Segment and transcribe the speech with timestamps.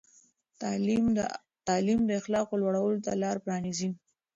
[1.67, 3.89] تعلیم د اخلاقو لوړولو ته لار پرانیزي.